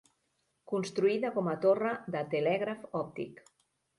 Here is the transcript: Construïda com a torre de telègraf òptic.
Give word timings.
Construïda 0.71 1.31
com 1.35 1.49
a 1.51 1.53
torre 1.67 1.91
de 2.15 2.23
telègraf 2.33 2.87
òptic. 3.03 3.45